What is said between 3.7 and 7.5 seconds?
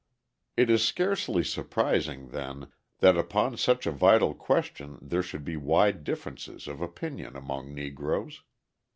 a vital question there should be wide differences of opinion